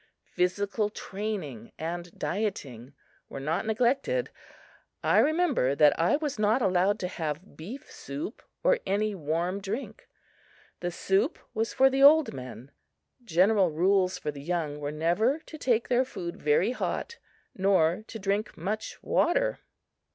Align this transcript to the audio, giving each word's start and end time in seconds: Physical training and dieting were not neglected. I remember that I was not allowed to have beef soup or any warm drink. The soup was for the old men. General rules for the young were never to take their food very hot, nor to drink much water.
Physical 0.33 0.89
training 0.89 1.71
and 1.77 2.17
dieting 2.17 2.95
were 3.29 3.39
not 3.39 3.67
neglected. 3.67 4.31
I 5.03 5.19
remember 5.19 5.75
that 5.75 5.99
I 5.99 6.15
was 6.15 6.39
not 6.39 6.59
allowed 6.59 6.97
to 7.01 7.07
have 7.07 7.55
beef 7.55 7.91
soup 7.91 8.41
or 8.63 8.79
any 8.87 9.13
warm 9.13 9.61
drink. 9.61 10.07
The 10.79 10.89
soup 10.89 11.37
was 11.53 11.71
for 11.71 11.87
the 11.87 12.01
old 12.01 12.33
men. 12.33 12.71
General 13.23 13.69
rules 13.69 14.17
for 14.17 14.31
the 14.31 14.41
young 14.41 14.79
were 14.79 14.91
never 14.91 15.37
to 15.37 15.57
take 15.59 15.87
their 15.87 16.03
food 16.03 16.41
very 16.41 16.71
hot, 16.71 17.19
nor 17.53 18.03
to 18.07 18.17
drink 18.17 18.57
much 18.57 18.97
water. 19.03 19.59